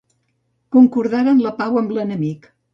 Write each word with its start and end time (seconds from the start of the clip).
Concordaren 0.77 1.45
la 1.45 1.53
pau 1.63 1.81
amb 1.85 1.97
l'enemic. 1.99 2.53